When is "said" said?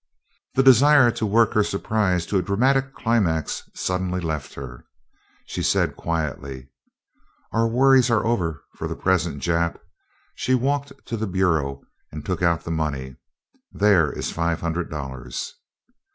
5.61-5.95